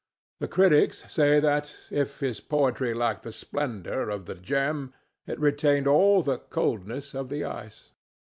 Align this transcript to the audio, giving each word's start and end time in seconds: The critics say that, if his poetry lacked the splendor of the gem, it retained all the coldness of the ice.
The 0.39 0.47
critics 0.47 1.03
say 1.13 1.39
that, 1.39 1.75
if 1.91 2.21
his 2.21 2.39
poetry 2.39 2.91
lacked 2.95 3.21
the 3.21 3.31
splendor 3.31 4.09
of 4.09 4.25
the 4.25 4.33
gem, 4.33 4.95
it 5.27 5.39
retained 5.39 5.85
all 5.85 6.23
the 6.23 6.39
coldness 6.39 7.13
of 7.13 7.29
the 7.29 7.45
ice. 7.45 7.91